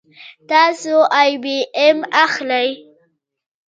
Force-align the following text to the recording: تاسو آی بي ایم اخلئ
تاسو 0.49 0.95
آی 1.21 1.31
بي 1.43 1.57
ایم 1.81 1.99
اخلئ 2.25 2.69